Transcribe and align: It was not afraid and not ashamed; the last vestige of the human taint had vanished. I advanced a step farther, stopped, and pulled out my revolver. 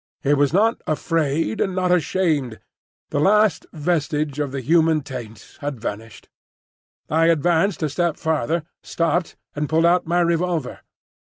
It 0.23 0.33
was 0.33 0.51
not 0.51 0.81
afraid 0.87 1.61
and 1.61 1.75
not 1.75 1.91
ashamed; 1.91 2.59
the 3.11 3.19
last 3.19 3.67
vestige 3.71 4.39
of 4.39 4.51
the 4.51 4.59
human 4.59 5.01
taint 5.01 5.59
had 5.61 5.79
vanished. 5.79 6.27
I 7.07 7.27
advanced 7.27 7.83
a 7.83 7.87
step 7.89 8.17
farther, 8.17 8.63
stopped, 8.81 9.35
and 9.55 9.69
pulled 9.69 9.85
out 9.85 10.07
my 10.07 10.21
revolver. 10.21 10.79